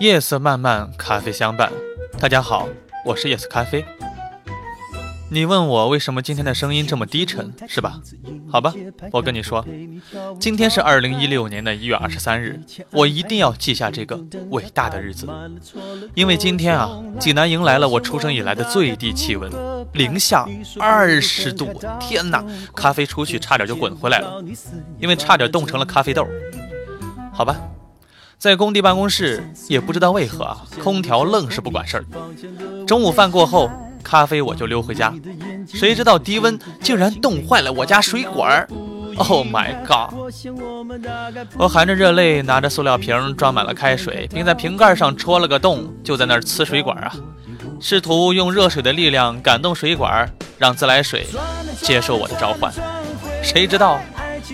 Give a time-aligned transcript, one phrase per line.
[0.00, 1.72] 夜色漫漫，咖啡相伴。
[2.20, 2.68] 大家好，
[3.04, 3.84] 我是夜色咖啡。
[5.28, 8.00] 你问我为什么今天的声音这么低沉，是吧？
[8.48, 8.72] 好吧，
[9.10, 9.66] 我跟你说，
[10.38, 12.60] 今天是二零一六年的一月二十三日，
[12.92, 14.16] 我一定要记下这个
[14.50, 15.26] 伟大的日子，
[16.14, 19.50] 因为今天啊，济南迎来了我出生以来的最低气温，
[19.94, 20.46] 零下
[20.78, 21.74] 二十度！
[21.98, 24.40] 天哪，咖啡出去差点就滚回来了，
[25.00, 26.24] 因为差点冻成了咖啡豆。
[27.32, 27.56] 好吧，
[28.38, 32.04] 在工地办公室，也不知道为何啊，空调愣是不管事儿。
[32.86, 33.70] 中午饭过后。
[34.00, 35.12] 咖啡我就溜回家，
[35.66, 38.66] 谁知道低温竟然冻坏了我家水管儿
[39.16, 40.14] ！Oh my god！
[41.58, 47.12] 我含着热泪拿着塑料瓶装满了开水，并在瓶盖上戳了个洞，就在那儿呲水管啊，
[47.80, 51.26] 试图用热水的力量感动水管，让自来水
[51.82, 52.72] 接受我的召唤。
[53.42, 54.00] 谁知道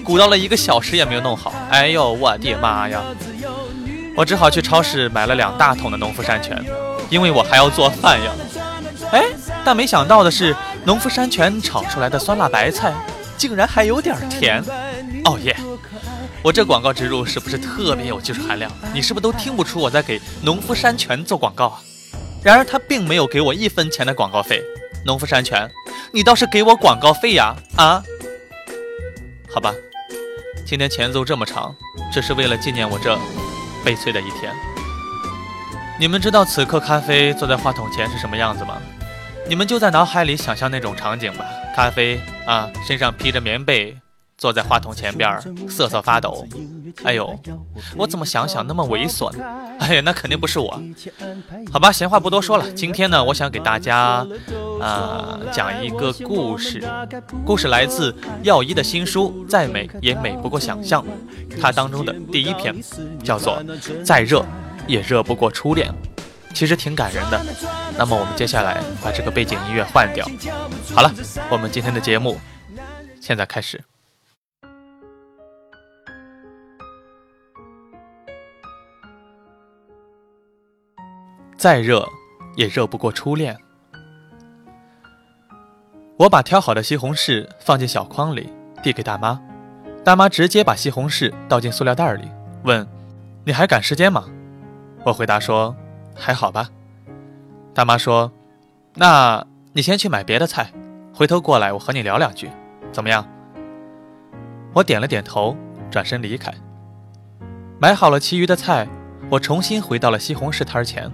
[0.03, 1.53] 鼓捣了一个小时也没有弄好。
[1.71, 3.01] 哎呦我的妈呀！
[4.17, 6.65] 我只好去超市买了两大桶的农夫山泉，
[7.11, 8.31] 因为我还要做饭呀。
[9.11, 9.25] 哎，
[9.65, 12.93] 但没想到的是，农夫山泉炒出来的酸辣白菜
[13.37, 14.63] 竟然还有点甜。
[15.25, 15.57] 哦耶！
[16.43, 18.71] 我这广告植入是不是特别有技术含量？
[18.93, 21.81] 你是不是都听不出我在给农夫山泉做广告啊？
[22.43, 24.63] 然而他并没有给我一分钱的广告费。
[25.05, 25.69] 农夫山泉，
[26.13, 27.55] 你倒是给我广告费呀！
[27.77, 28.03] 啊？
[29.53, 29.73] 好吧，
[30.65, 31.75] 今天前奏这么长，
[32.13, 33.19] 只是为了纪念我这
[33.85, 34.53] 悲催的一天。
[36.01, 38.79] 你们知道此刻咖啡坐在话筒前是什么样子吗？
[39.47, 41.45] 你们就在脑海里想象那种场景吧。
[41.77, 43.97] 咖啡啊，身上披着棉被，
[44.39, 46.47] 坐在话筒前边，瑟瑟发抖。
[47.03, 47.39] 哎呦，
[47.97, 49.45] 我怎么想想那么猥琐呢？
[49.81, 50.81] 哎呀，那肯定不是我。
[51.73, 52.71] 好吧，闲话不多说了。
[52.73, 54.27] 今天呢，我想给大家，
[54.81, 56.83] 啊，讲一个故事。
[57.45, 61.05] 故事来自耀一的新书《再美也美不过想象》，
[61.61, 62.75] 它当中的第一篇
[63.23, 63.61] 叫做
[64.05, 64.45] 《再热
[64.87, 65.91] 也热不过初恋》。
[66.55, 67.41] 其实挺感人的。
[67.99, 70.25] 那么我们接下来把这个背景音乐换掉。
[70.95, 71.13] 好了，
[71.51, 72.39] 我们今天的节目
[73.21, 73.83] 现在开始。
[81.65, 82.07] 再热
[82.57, 83.57] 也热不过初恋。
[86.19, 88.53] 我把挑好的西红柿放进小筐里，
[88.83, 89.41] 递给大妈。
[90.05, 92.29] 大妈直接把西红柿倒进塑料袋里，
[92.65, 92.87] 问
[93.47, 94.27] ：“你还赶时间吗？”
[95.07, 95.75] 我回答说。
[96.15, 96.69] 还好吧，
[97.73, 98.31] 大妈说
[98.97, 100.71] ：“那你先去买别的菜，
[101.15, 102.51] 回头过来我和你聊两句，
[102.93, 103.27] 怎么样？”
[104.75, 105.57] 我点了点头，
[105.91, 106.53] 转身离开。
[107.79, 108.87] 买好了其余的菜，
[109.31, 111.11] 我重新回到了西红柿摊前，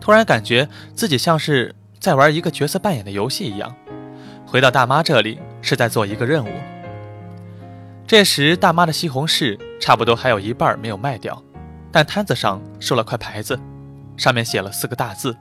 [0.00, 3.74] 突然感觉自己像是在玩一个角色扮演的游戏一样。
[4.46, 6.50] 回到大妈这里是在做一个任务。
[8.06, 11.40] 这时，大妈的西红柿差不多还有一半没有卖掉，
[11.92, 13.56] 但摊子上竖了块牌子。
[14.16, 15.36] 上面写了四个大字：“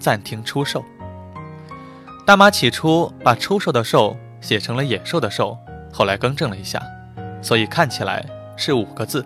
[0.00, 0.84] 暂停出售。”
[2.26, 5.56] 大妈起初把出售的“售”写成了野兽的“兽”，
[5.92, 6.82] 后来更正了一下，
[7.40, 8.26] 所以看起来
[8.56, 9.24] 是五个字。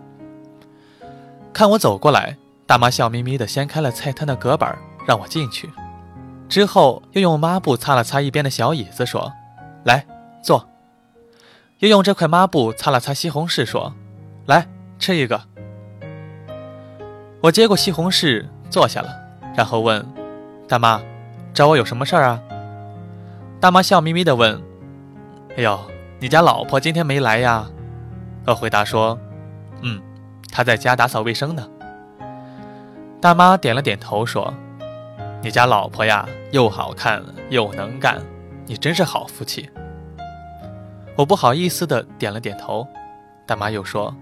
[1.53, 5.71] 看我走过来，大妈笑眯眯地掀开了菜摊的隔板，让我进去。
[6.49, 9.33] 之后又用抹布擦了擦一边的小椅子，说
[9.85, 10.05] ：“来
[10.43, 10.69] 坐。”
[11.79, 13.95] 又用这块抹布擦了擦西红柿，说
[14.47, 14.67] ：“来
[14.99, 15.41] 吃一个。”
[17.43, 18.47] 我接过西红柿。
[18.69, 19.09] 坐下了，
[19.57, 20.05] 然后问
[20.69, 21.01] ：“大妈，
[21.55, 22.43] 找我有什么事儿啊？”
[23.61, 24.61] 大妈笑眯眯地问
[25.57, 25.79] ：“哎呦，
[26.19, 27.65] 你家老婆今天没来呀？”
[28.45, 29.17] 我回答说
[29.83, 30.03] ：“嗯，
[30.51, 31.65] 她在家打扫卫生呢。”
[33.21, 34.53] 大妈点了点头说
[35.43, 38.21] ：“你家老婆呀，又好看又能干，
[38.67, 39.69] 你真是好福气。”
[41.17, 42.87] 我不好意思地点了点头。
[43.47, 44.15] 大妈又说：“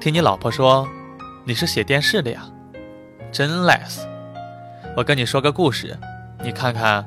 [0.00, 0.88] 听你老婆说，
[1.44, 2.46] 你是写电视的呀？”
[3.30, 4.00] 真 less，
[4.96, 5.98] 我跟你说个故事，
[6.42, 7.06] 你看看，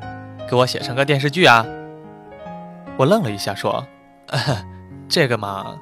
[0.50, 1.66] 给我写成个电视剧啊！
[2.98, 3.86] 我愣了一下，说
[5.10, 5.78] ：“这个嘛。”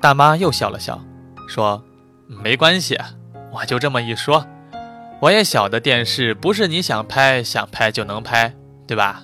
[0.00, 1.00] 大妈又笑了笑，
[1.48, 1.82] 说
[2.26, 2.96] ：“没关系，
[3.52, 4.46] 我就这么一说。
[5.20, 8.54] 我也晓得电视不是你想拍想拍就能拍，
[8.86, 9.22] 对吧？”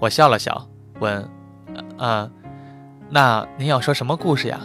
[0.00, 0.68] 我笑了笑，
[1.00, 1.28] 问
[1.98, 2.30] ：“嗯，
[3.10, 4.60] 那您要说什么故事呀？”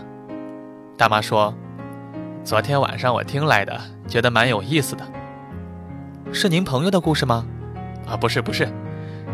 [0.98, 1.54] 大妈说。
[2.44, 3.76] 昨天晚上我听来的，
[4.08, 5.04] 觉得蛮有意思的。
[6.32, 7.44] 是您朋友的故事吗？
[8.08, 8.72] 啊，不是不是，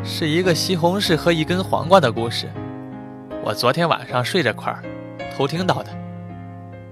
[0.02, 2.50] 是一个西红柿和一根黄瓜的故事。
[3.44, 4.82] 我昨天晚上睡这块儿，
[5.36, 5.92] 偷听到的。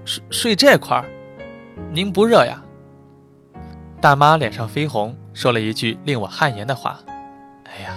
[0.04, 1.06] 睡睡这块儿，
[1.92, 2.62] 您不热呀？
[4.00, 7.00] 大妈脸上绯红，说了一句令我汗颜的话
[7.64, 7.94] ：“哎呀，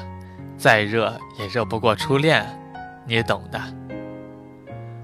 [0.57, 2.45] 再热也热不过初恋，
[3.05, 3.59] 你懂的。”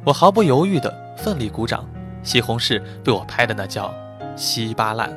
[0.06, 1.88] 我毫不犹豫地奋力鼓掌。
[2.22, 3.94] 西红柿被我拍的那叫
[4.36, 5.10] 稀巴烂。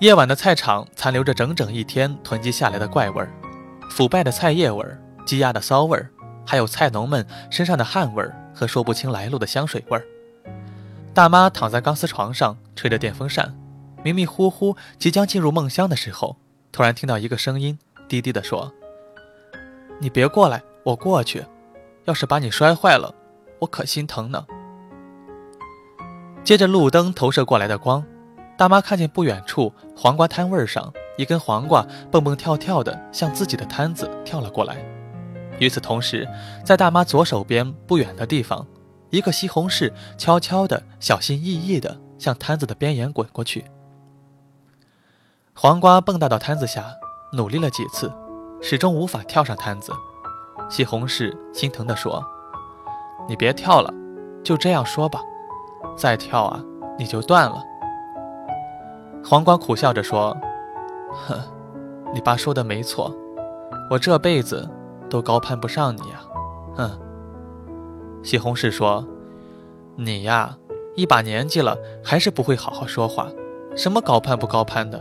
[0.00, 3.30] 夜晚的菜场残留着整整一天囤积下来的怪味儿，
[3.90, 6.10] 腐败的菜叶味儿，积压的骚味儿，
[6.44, 10.04] 还有菜农们身上的汗味儿和说不清来路的香水味儿。
[11.12, 13.52] 大妈躺在钢丝床上，吹着电风扇，
[14.04, 16.36] 迷迷糊糊，即将进入梦乡的时候，
[16.70, 17.76] 突然听到一个声音，
[18.08, 18.72] 低低地说
[20.00, 21.44] ：“你别过来，我过去。
[22.04, 23.12] 要是把你摔坏了，
[23.58, 24.46] 我可心疼呢。”
[26.44, 28.04] 接着路灯投射过来的光，
[28.56, 34.76] 大妈看见不远处黄瓜摊位上一根黄瓜蹦蹦跳跳地向自己的摊子跳了过来。
[35.58, 36.26] 与此同时，
[36.64, 38.64] 在大妈左手边不远的地方。
[39.10, 43.64] 一个西红柿悄悄地、小心翼翼地向摊子的边沿滚过去。
[45.52, 46.86] 黄瓜蹦跶到摊子下，
[47.32, 48.10] 努力了几次，
[48.62, 49.92] 始终无法跳上摊子。
[50.70, 52.24] 西红柿心疼地说
[53.28, 53.92] ：“你别跳了，
[54.44, 55.20] 就这样说吧，
[55.96, 56.62] 再跳啊，
[56.96, 57.62] 你就断了。”
[59.24, 60.36] 黄瓜苦笑着说
[61.26, 61.38] ：“哼，
[62.14, 63.12] 你爸说的没错，
[63.90, 64.70] 我这辈子
[65.10, 66.20] 都高攀不上你呀，
[66.76, 67.00] 哼。”
[68.22, 69.06] 西红柿说
[69.96, 70.58] ：“你呀，
[70.94, 73.28] 一把年纪了，还是不会好好说话。
[73.74, 75.00] 什么高攀不高攀的？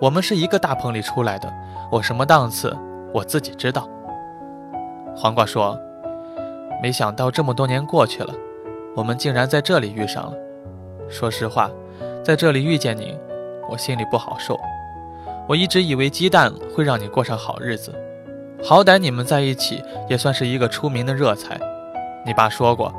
[0.00, 1.52] 我们是一个大棚里出来的，
[1.90, 2.74] 我什么档次，
[3.12, 3.88] 我自己知道。”
[5.14, 5.78] 黄瓜说
[6.82, 8.34] ：“没想到这么多年过去了，
[8.94, 10.32] 我们竟然在这里遇上了。
[11.08, 11.70] 说实话，
[12.24, 13.16] 在这里遇见你，
[13.70, 14.58] 我心里不好受。
[15.46, 17.94] 我一直以为鸡蛋会让你过上好日子，
[18.64, 21.60] 好歹你们在一起也算是一个出名的热菜。”
[22.26, 22.92] 你爸说过，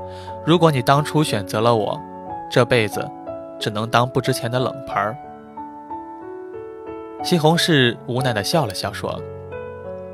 [0.45, 1.99] 如果你当初选择了我，
[2.49, 3.05] 这辈子
[3.59, 5.17] 只能当不值钱的冷盘儿。
[7.23, 9.21] 西红柿无奈地笑了笑，说：“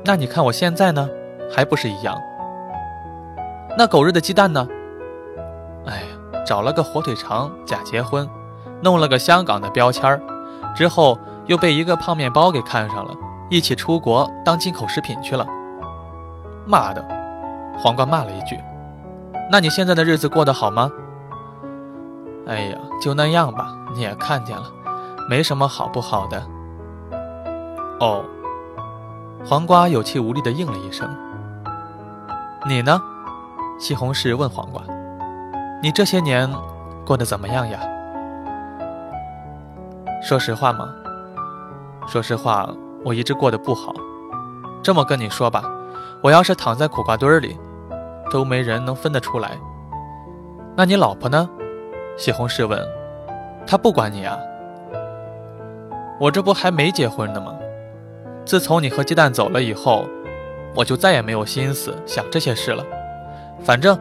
[0.04, 1.08] 那你看我现在呢，
[1.48, 2.20] 还不是一样？
[3.78, 4.66] 那狗日的鸡蛋呢？
[5.86, 8.28] 哎呀，找了个火腿肠假结婚，
[8.82, 10.20] 弄了个香港的标签儿，
[10.74, 11.16] 之后
[11.46, 13.14] 又被一个胖面包给看上了，
[13.48, 15.46] 一起出国当进口食品去了。
[16.66, 17.04] 妈的！”
[17.78, 18.58] 黄瓜骂了一句。
[19.50, 20.90] 那你现在的日子过得好吗？
[22.46, 23.74] 哎呀，就那样吧。
[23.94, 24.64] 你也看见了，
[25.28, 26.42] 没什么好不好的。
[28.00, 28.24] 哦，
[29.46, 31.08] 黄瓜有气无力的应了一声。
[32.66, 33.00] 你呢？
[33.78, 34.82] 西红柿问黄瓜
[35.82, 36.50] ：“你这些年
[37.06, 37.78] 过得怎么样呀？”
[40.22, 40.88] 说实话吗？
[42.06, 42.68] 说实话，
[43.04, 43.92] 我一直过得不好。
[44.82, 45.62] 这么跟你说吧，
[46.22, 47.56] 我要是躺在苦瓜堆里。
[48.30, 49.52] 都没人能分得出来。
[50.76, 51.48] 那你老婆呢？
[52.16, 52.80] 西红柿问。
[53.66, 54.38] 她不管你啊？
[56.20, 57.54] 我这不还没结婚呢吗？
[58.44, 60.04] 自从你和鸡蛋走了以后，
[60.76, 62.84] 我就再也没有心思想这些事了。
[63.62, 63.98] 反正，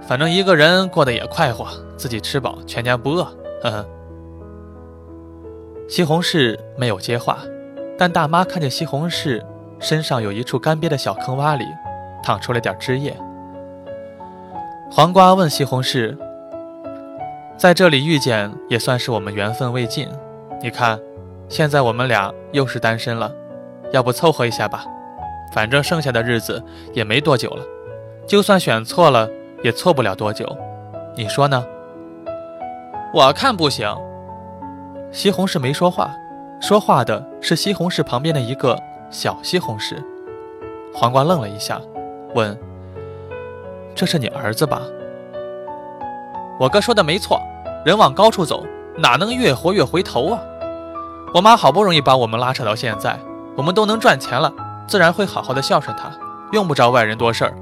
[0.00, 1.66] 反正一个人过得也快活，
[1.96, 3.24] 自己吃饱，全家不饿。
[3.62, 3.86] 呵呵。
[5.88, 7.38] 西红柿没有接话，
[7.98, 9.44] 但大妈看见西红柿
[9.78, 11.66] 身上有一处干瘪的小坑洼里，
[12.24, 13.14] 淌出了点汁液。
[14.94, 16.14] 黄瓜问西红柿
[17.56, 20.06] ：“在这里遇见也算是我们缘分未尽。
[20.60, 21.00] 你看，
[21.48, 23.32] 现在我们俩又是单身了，
[23.90, 24.84] 要不凑合一下吧？
[25.54, 26.62] 反正剩下的日子
[26.92, 27.64] 也没多久了，
[28.26, 29.26] 就算选错了，
[29.62, 30.46] 也错不了多久。
[31.16, 31.64] 你说呢？”
[33.14, 33.88] 我看不行。
[35.10, 36.14] 西红柿没说话，
[36.60, 39.96] 说话的是西红柿旁边的一个小西红柿。
[40.92, 41.80] 黄瓜愣了一下，
[42.34, 42.54] 问。
[43.94, 44.80] 这是你儿子吧？
[46.58, 47.40] 我哥说的没错，
[47.84, 48.64] 人往高处走，
[48.96, 50.40] 哪能越活越回头啊？
[51.34, 53.18] 我妈好不容易把我们拉扯到现在，
[53.56, 54.52] 我们都能赚钱了，
[54.86, 56.10] 自然会好好的孝顺她，
[56.52, 57.54] 用不着外人多事儿。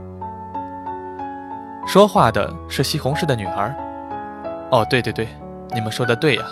[1.86, 3.74] 说话的是西红柿的女儿。
[4.70, 5.28] 哦，对对对，
[5.72, 6.44] 你们说的对呀，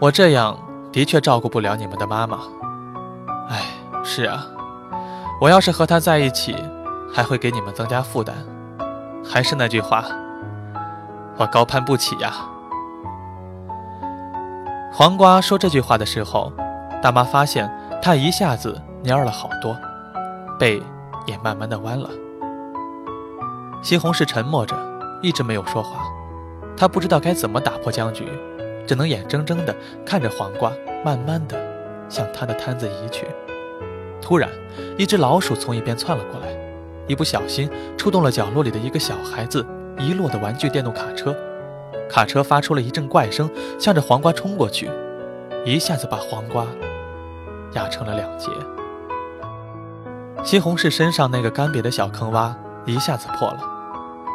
[0.00, 0.58] 我这样
[0.92, 2.38] 的确照顾不了你们的妈妈。
[3.48, 3.62] 哎，
[4.04, 4.46] 是啊，
[5.40, 6.56] 我要是和她在一起，
[7.12, 8.36] 还会给你们增加负担。
[9.28, 10.04] 还是那句话，
[11.36, 12.32] 我高攀不起呀。
[14.92, 16.52] 黄瓜说这句话的时候，
[17.02, 19.76] 大妈发现他一下子蔫了好多，
[20.58, 20.82] 背
[21.26, 22.08] 也慢慢的弯了。
[23.82, 24.74] 西红柿沉默着，
[25.22, 26.02] 一直没有说话。
[26.76, 28.26] 他不知道该怎么打破僵局，
[28.86, 30.72] 只能眼睁睁的看着黄瓜
[31.04, 31.56] 慢慢的
[32.08, 33.26] 向他的摊子移去。
[34.22, 34.48] 突然，
[34.96, 36.65] 一只老鼠从一边窜了过来。
[37.06, 39.64] 一不小心触动了角落里的一个小孩子
[39.98, 41.34] 遗落的玩具电动卡车，
[42.08, 43.48] 卡车发出了一阵怪声，
[43.78, 44.90] 向着黄瓜冲过去，
[45.64, 46.66] 一下子把黄瓜
[47.72, 48.50] 压成了两截。
[50.44, 53.60] 西红柿身上那个干瘪的小坑洼一下子破了，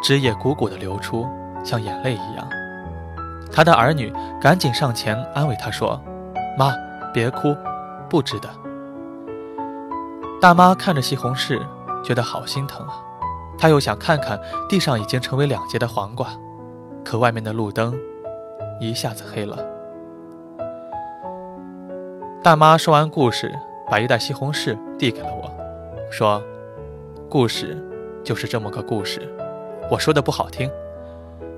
[0.03, 1.27] 汁液鼓鼓的流出，
[1.63, 2.47] 像眼泪一样。
[3.51, 4.11] 他的儿女
[4.41, 6.01] 赶紧上前安慰他说
[6.57, 6.73] ：“妈，
[7.13, 7.55] 别哭，
[8.09, 8.49] 不值得。”
[10.41, 11.61] 大妈看着西红柿，
[12.03, 13.03] 觉得好心疼啊。
[13.57, 16.29] 她又想看看地上已经成为两截的黄瓜，
[17.03, 17.97] 可外面的路灯
[18.79, 19.57] 一下子黑了。
[22.43, 23.53] 大妈说完故事，
[23.89, 25.51] 把一袋西红柿递给了我，
[26.11, 26.41] 说
[27.29, 27.77] ：“故事
[28.23, 29.31] 就是这么个故事，
[29.89, 30.69] 我说的不好听。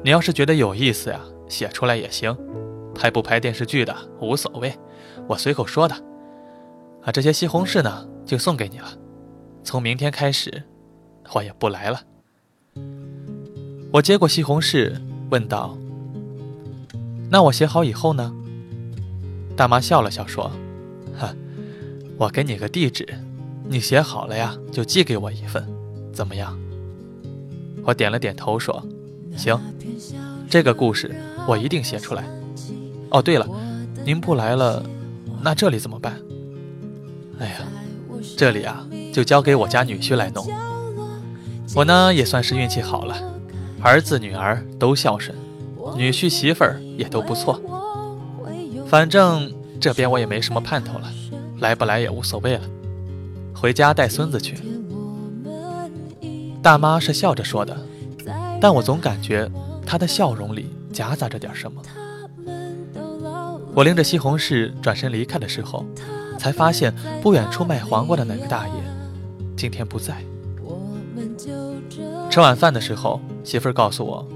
[0.04, 1.20] 你要是觉得有意思呀。”
[1.50, 2.36] 写出来也行，
[2.96, 4.74] 拍不拍电视剧的无所谓，
[5.28, 5.94] 我随口说的。
[7.04, 8.88] 啊，这些西红柿呢，就送给你了。
[9.64, 10.64] 从明天开始，
[11.34, 12.02] 我也不来了。
[13.92, 14.94] 我接过西红柿，
[15.30, 15.78] 问道
[17.32, 18.34] ：“那我写好以后呢？”
[19.56, 20.52] 大妈笑了笑说
[21.18, 21.34] ：“哈，
[22.18, 23.08] 我给你个地址，
[23.68, 25.68] 你写好了呀，就寄给我一份，
[26.12, 26.58] 怎么样？”
[27.86, 28.84] 我点了点头说
[29.38, 29.60] ：“行。”
[30.50, 31.16] 这个故事
[31.48, 32.26] 我一定写出来。
[33.10, 33.48] 哦，对了，
[34.06, 34.84] 您不来了，
[35.42, 36.20] 那这里怎么办？
[37.40, 37.68] 哎呀，
[38.38, 40.46] 这里啊，就交给我家女婿来弄。
[41.74, 43.16] 我呢也算是运气好了，
[43.82, 45.34] 儿子女儿都孝顺，
[45.96, 47.62] 女婿媳妇儿也都不错。
[48.88, 51.10] 反正这边我也没什么盼头了，
[51.60, 52.62] 来不来也无所谓了，
[53.56, 54.58] 回家带孙子去。
[56.62, 57.78] 大妈是笑着说的，
[58.60, 59.50] 但我总感觉。
[59.86, 61.82] 她的笑容里夹杂着点什么。
[63.76, 65.86] 我拎着西红柿转身离开的时候，
[66.40, 68.74] 才发现不远处卖黄瓜的那个大爷
[69.64, 70.18] 今天不在。
[72.30, 74.28] 吃晚饭的时候，媳妇儿告诉我，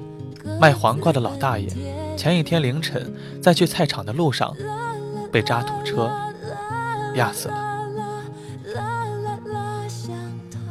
[0.58, 1.68] 卖黄瓜的老大爷
[2.16, 4.56] 前一天凌晨在去菜场的路上
[5.30, 6.10] 被渣土车
[7.16, 7.56] 压死了。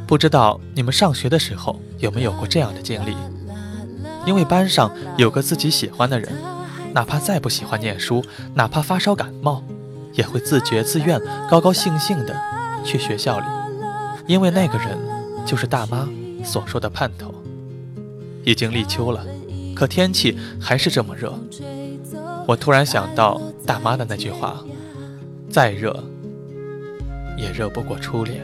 [0.06, 3.14] 不知道你们上学的时候有没有过这样的经历？
[4.25, 6.32] 因为班上有个自己喜欢的人，
[6.94, 9.62] 哪怕再不喜欢念书，哪怕发烧感冒，
[10.14, 12.34] 也会自觉自愿、高高兴兴的
[12.82, 13.44] 去学校里。
[14.26, 14.99] 因为那个人
[15.47, 16.09] 就是大妈
[16.45, 17.35] 所说的盼头。
[18.45, 19.26] 已经立秋了，
[19.75, 21.35] 可天气还是这么热。
[22.47, 24.64] 我突然想到大妈的那句话
[25.50, 26.04] ：“再热，
[27.37, 28.40] 也热不过初恋。”